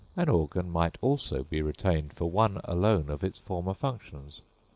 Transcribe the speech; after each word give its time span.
An 0.17 0.29
organ 0.29 0.71
might, 0.71 0.97
also, 0.99 1.43
be 1.43 1.61
retained 1.61 2.11
for 2.13 2.25
one 2.27 2.59
alone 2.63 3.07
of 3.11 3.23
its 3.23 3.37
former 3.37 3.75
functions. 3.75 4.41